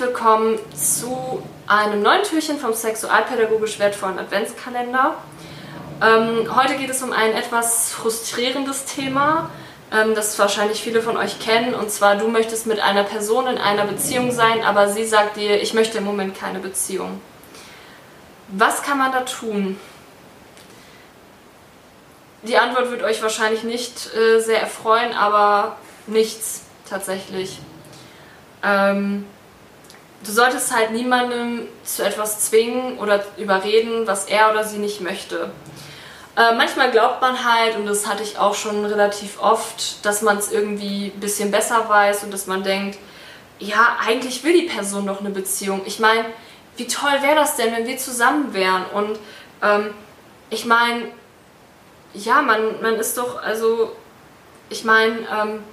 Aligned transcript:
willkommen 0.00 0.58
zu 0.74 1.40
einem 1.68 2.02
neuen 2.02 2.24
Türchen 2.24 2.58
vom 2.58 2.72
sexualpädagogisch 2.72 3.78
wertvollen 3.78 4.18
Adventskalender. 4.18 5.14
Ähm, 6.02 6.56
heute 6.56 6.76
geht 6.76 6.90
es 6.90 7.00
um 7.00 7.12
ein 7.12 7.32
etwas 7.32 7.92
frustrierendes 7.92 8.86
Thema, 8.86 9.50
ähm, 9.92 10.16
das 10.16 10.36
wahrscheinlich 10.36 10.82
viele 10.82 11.00
von 11.00 11.16
euch 11.16 11.38
kennen. 11.38 11.74
Und 11.74 11.92
zwar, 11.92 12.16
du 12.16 12.26
möchtest 12.26 12.66
mit 12.66 12.80
einer 12.80 13.04
Person 13.04 13.46
in 13.46 13.56
einer 13.56 13.84
Beziehung 13.84 14.32
sein, 14.32 14.64
aber 14.64 14.88
sie 14.88 15.04
sagt 15.04 15.36
dir, 15.36 15.62
ich 15.62 15.74
möchte 15.74 15.98
im 15.98 16.04
Moment 16.04 16.36
keine 16.36 16.58
Beziehung. 16.58 17.20
Was 18.48 18.82
kann 18.82 18.98
man 18.98 19.12
da 19.12 19.20
tun? 19.20 19.78
Die 22.42 22.58
Antwort 22.58 22.90
wird 22.90 23.04
euch 23.04 23.22
wahrscheinlich 23.22 23.62
nicht 23.62 24.12
äh, 24.14 24.40
sehr 24.40 24.60
erfreuen, 24.60 25.12
aber 25.12 25.76
nichts 26.08 26.62
tatsächlich. 26.90 27.60
Ähm, 28.64 29.24
du 30.24 30.32
solltest 30.32 30.74
halt 30.74 30.90
niemandem 30.92 31.68
zu 31.84 32.04
etwas 32.04 32.40
zwingen 32.40 32.98
oder 32.98 33.24
überreden, 33.36 34.06
was 34.06 34.26
er 34.26 34.50
oder 34.50 34.64
sie 34.64 34.78
nicht 34.78 35.00
möchte. 35.00 35.50
Äh, 36.36 36.54
manchmal 36.54 36.90
glaubt 36.90 37.20
man 37.20 37.44
halt, 37.44 37.76
und 37.76 37.86
das 37.86 38.06
hatte 38.06 38.22
ich 38.22 38.38
auch 38.38 38.54
schon 38.54 38.84
relativ 38.84 39.40
oft, 39.40 40.04
dass 40.04 40.22
man 40.22 40.38
es 40.38 40.52
irgendwie 40.52 41.12
ein 41.14 41.20
bisschen 41.20 41.50
besser 41.50 41.88
weiß 41.88 42.24
und 42.24 42.32
dass 42.32 42.46
man 42.46 42.62
denkt, 42.62 42.98
ja, 43.58 43.96
eigentlich 44.06 44.44
will 44.44 44.52
die 44.52 44.68
Person 44.68 45.06
doch 45.06 45.20
eine 45.20 45.30
Beziehung. 45.30 45.82
Ich 45.84 45.98
meine, 45.98 46.26
wie 46.76 46.86
toll 46.86 47.10
wäre 47.22 47.34
das 47.34 47.56
denn, 47.56 47.72
wenn 47.72 47.86
wir 47.86 47.98
zusammen 47.98 48.54
wären? 48.54 48.84
Und 48.94 49.18
ähm, 49.62 49.92
ich 50.50 50.64
meine, 50.64 51.08
ja, 52.14 52.40
man, 52.40 52.80
man 52.80 52.94
ist 52.94 53.18
doch, 53.18 53.42
also, 53.42 53.96
ich 54.70 54.84
meine, 54.84 55.18
ähm, 55.28 55.64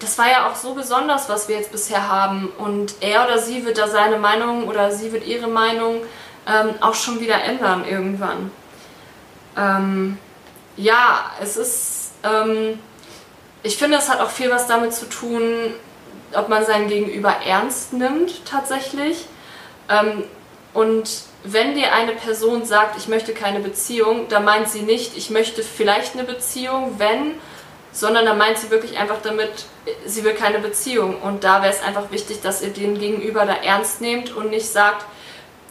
das 0.00 0.18
war 0.18 0.28
ja 0.30 0.48
auch 0.50 0.56
so 0.56 0.74
besonders, 0.74 1.28
was 1.28 1.48
wir 1.48 1.56
jetzt 1.56 1.72
bisher 1.72 2.08
haben. 2.08 2.52
Und 2.58 2.96
er 3.00 3.24
oder 3.24 3.38
sie 3.38 3.64
wird 3.64 3.78
da 3.78 3.88
seine 3.88 4.18
Meinung 4.18 4.68
oder 4.68 4.92
sie 4.92 5.12
wird 5.12 5.26
ihre 5.26 5.48
Meinung 5.48 6.02
ähm, 6.46 6.74
auch 6.80 6.94
schon 6.94 7.20
wieder 7.20 7.42
ändern 7.42 7.84
irgendwann. 7.88 8.50
Ähm, 9.56 10.18
ja, 10.76 11.30
es 11.40 11.56
ist, 11.56 12.12
ähm, 12.22 12.78
ich 13.62 13.76
finde, 13.76 13.96
es 13.96 14.08
hat 14.08 14.20
auch 14.20 14.30
viel 14.30 14.50
was 14.50 14.66
damit 14.66 14.92
zu 14.92 15.08
tun, 15.08 15.74
ob 16.34 16.48
man 16.48 16.64
sein 16.64 16.88
Gegenüber 16.88 17.34
ernst 17.44 17.92
nimmt 17.92 18.44
tatsächlich. 18.44 19.26
Ähm, 19.88 20.24
und 20.74 21.08
wenn 21.42 21.74
dir 21.74 21.92
eine 21.92 22.12
Person 22.12 22.64
sagt, 22.64 22.98
ich 22.98 23.08
möchte 23.08 23.32
keine 23.32 23.60
Beziehung, 23.60 24.28
dann 24.28 24.44
meint 24.44 24.68
sie 24.68 24.82
nicht, 24.82 25.16
ich 25.16 25.30
möchte 25.30 25.62
vielleicht 25.62 26.14
eine 26.14 26.24
Beziehung, 26.24 26.96
wenn, 26.98 27.34
sondern 27.96 28.26
dann 28.26 28.36
meint 28.36 28.58
sie 28.58 28.70
wirklich 28.70 28.98
einfach 28.98 29.22
damit, 29.22 29.64
sie 30.04 30.22
will 30.22 30.34
keine 30.34 30.58
Beziehung. 30.58 31.18
Und 31.22 31.44
da 31.44 31.62
wäre 31.62 31.72
es 31.72 31.82
einfach 31.82 32.10
wichtig, 32.10 32.42
dass 32.42 32.60
ihr 32.60 32.68
den 32.68 32.98
Gegenüber 32.98 33.46
da 33.46 33.54
ernst 33.54 34.02
nehmt 34.02 34.36
und 34.36 34.50
nicht 34.50 34.68
sagt, 34.68 35.06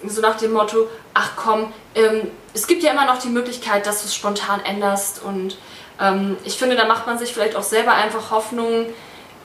so 0.04 0.22
nach 0.22 0.36
dem 0.36 0.54
Motto, 0.54 0.88
ach 1.14 1.34
komm, 1.36 1.72
ähm, 1.94 2.32
es 2.56 2.66
gibt 2.66 2.82
ja 2.82 2.94
immer 2.94 3.06
noch 3.06 3.20
die 3.20 3.30
Möglichkeit, 3.30 3.86
dass 3.86 4.02
du 4.02 4.08
es 4.08 4.16
spontan 4.16 4.60
änderst. 4.66 5.22
Und 5.22 5.58
ähm, 6.02 6.38
ich 6.44 6.58
finde, 6.58 6.76
da 6.76 6.86
macht 6.86 7.06
man 7.06 7.20
sich 7.20 7.32
vielleicht 7.32 7.56
auch 7.56 7.64
selber 7.64 7.94
einfach 7.94 8.32
Hoffnungen, 8.32 8.88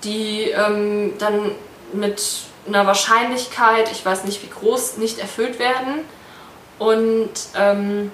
die 0.02 0.44
ähm, 0.44 1.12
dann 1.18 1.52
mit 1.92 2.22
einer 2.66 2.86
Wahrscheinlichkeit, 2.86 3.92
ich 3.92 4.06
weiß 4.06 4.24
nicht 4.24 4.42
wie 4.42 4.48
groß, 4.48 4.96
nicht 4.96 5.18
erfüllt 5.18 5.58
werden. 5.58 6.06
Und 6.78 7.30
ähm, 7.54 8.10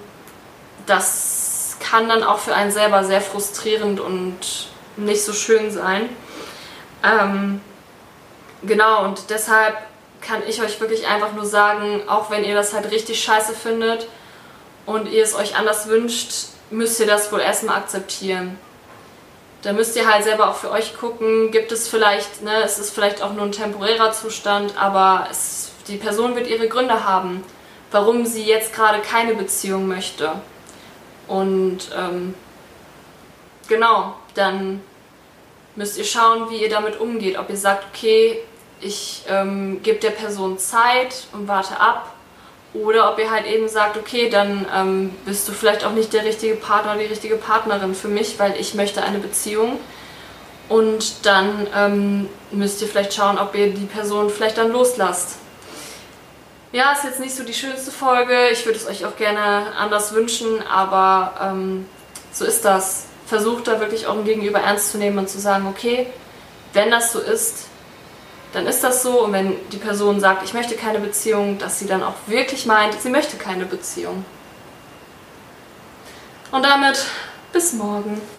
das 0.85 1.46
kann 1.89 2.09
dann 2.09 2.23
auch 2.23 2.39
für 2.39 2.53
einen 2.53 2.71
selber 2.71 3.03
sehr 3.03 3.21
frustrierend 3.21 3.99
und 3.99 4.37
nicht 4.97 5.23
so 5.23 5.33
schön 5.33 5.71
sein. 5.71 6.09
Ähm, 7.03 7.61
genau, 8.63 9.05
und 9.05 9.29
deshalb 9.29 9.77
kann 10.21 10.41
ich 10.47 10.61
euch 10.61 10.79
wirklich 10.81 11.07
einfach 11.07 11.33
nur 11.33 11.45
sagen, 11.45 12.01
auch 12.07 12.29
wenn 12.29 12.43
ihr 12.43 12.55
das 12.55 12.73
halt 12.73 12.91
richtig 12.91 13.23
scheiße 13.23 13.53
findet 13.53 14.07
und 14.85 15.07
ihr 15.07 15.23
es 15.23 15.35
euch 15.35 15.55
anders 15.55 15.87
wünscht, 15.87 16.31
müsst 16.69 16.99
ihr 16.99 17.07
das 17.07 17.31
wohl 17.31 17.39
erstmal 17.39 17.77
akzeptieren. 17.77 18.59
Da 19.61 19.73
müsst 19.73 19.95
ihr 19.95 20.11
halt 20.11 20.23
selber 20.23 20.49
auch 20.49 20.55
für 20.55 20.71
euch 20.71 20.97
gucken, 20.97 21.51
gibt 21.51 21.71
es 21.71 21.87
vielleicht, 21.87 22.41
ne, 22.41 22.63
es 22.63 22.79
ist 22.79 22.93
vielleicht 22.93 23.21
auch 23.21 23.33
nur 23.33 23.45
ein 23.45 23.51
temporärer 23.51 24.11
Zustand, 24.11 24.73
aber 24.77 25.27
es, 25.31 25.71
die 25.87 25.97
Person 25.97 26.35
wird 26.35 26.47
ihre 26.47 26.67
Gründe 26.67 27.05
haben, 27.05 27.43
warum 27.91 28.25
sie 28.25 28.43
jetzt 28.43 28.73
gerade 28.73 28.99
keine 28.99 29.35
Beziehung 29.35 29.87
möchte. 29.87 30.33
Und 31.27 31.89
ähm, 31.97 32.33
genau, 33.67 34.15
dann 34.33 34.81
müsst 35.75 35.97
ihr 35.97 36.05
schauen, 36.05 36.49
wie 36.49 36.57
ihr 36.57 36.69
damit 36.69 36.99
umgeht. 36.99 37.37
Ob 37.37 37.49
ihr 37.49 37.57
sagt, 37.57 37.85
okay, 37.93 38.39
ich 38.81 39.23
ähm, 39.27 39.81
gebe 39.83 39.99
der 39.99 40.11
Person 40.11 40.57
Zeit 40.57 41.27
und 41.33 41.47
warte 41.47 41.79
ab. 41.79 42.13
Oder 42.73 43.11
ob 43.11 43.19
ihr 43.19 43.31
halt 43.31 43.45
eben 43.45 43.67
sagt, 43.67 43.97
okay, 43.97 44.29
dann 44.29 44.65
ähm, 44.75 45.15
bist 45.25 45.47
du 45.47 45.51
vielleicht 45.51 45.85
auch 45.85 45.93
nicht 45.93 46.13
der 46.13 46.25
richtige 46.25 46.55
Partner 46.55 46.91
oder 46.91 47.01
die 47.01 47.07
richtige 47.07 47.37
Partnerin 47.37 47.95
für 47.95 48.09
mich, 48.09 48.37
weil 48.39 48.59
ich 48.59 48.73
möchte 48.73 49.03
eine 49.03 49.19
Beziehung. 49.19 49.79
Und 50.69 51.25
dann 51.25 51.67
ähm, 51.75 52.29
müsst 52.51 52.81
ihr 52.81 52.87
vielleicht 52.87 53.13
schauen, 53.13 53.37
ob 53.37 53.55
ihr 53.55 53.73
die 53.73 53.85
Person 53.85 54.29
vielleicht 54.29 54.57
dann 54.57 54.71
loslasst. 54.71 55.37
Ja, 56.73 56.91
ist 56.91 57.05
jetzt 57.05 57.19
nicht 57.21 57.33
so 57.33 57.43
die 57.43 57.53
schönste 57.53 57.91
Folge. 57.91 58.49
Ich 58.49 58.65
würde 58.65 58.77
es 58.77 58.87
euch 58.87 59.05
auch 59.05 59.15
gerne 59.15 59.73
anders 59.77 60.13
wünschen, 60.13 60.61
aber 60.67 61.33
ähm, 61.41 61.87
so 62.31 62.43
ist 62.43 62.65
das. 62.65 63.05
Versucht 63.25 63.67
da 63.67 63.79
wirklich 63.79 64.07
auch 64.07 64.17
ein 64.17 64.25
Gegenüber 64.25 64.59
ernst 64.59 64.91
zu 64.91 64.97
nehmen 64.97 65.17
und 65.17 65.29
zu 65.29 65.39
sagen, 65.39 65.67
okay, 65.67 66.07
wenn 66.73 66.91
das 66.91 67.11
so 67.11 67.19
ist, 67.19 67.67
dann 68.53 68.67
ist 68.67 68.83
das 68.83 69.01
so. 69.01 69.23
Und 69.23 69.33
wenn 69.33 69.55
die 69.69 69.77
Person 69.77 70.19
sagt, 70.19 70.43
ich 70.43 70.53
möchte 70.53 70.75
keine 70.75 70.99
Beziehung, 70.99 71.57
dass 71.57 71.79
sie 71.79 71.87
dann 71.87 72.03
auch 72.03 72.15
wirklich 72.27 72.65
meint, 72.65 73.01
sie 73.01 73.09
möchte 73.09 73.37
keine 73.37 73.65
Beziehung. 73.65 74.25
Und 76.51 76.63
damit 76.65 77.05
bis 77.53 77.73
morgen. 77.73 78.21